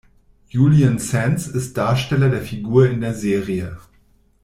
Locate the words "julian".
0.49-0.97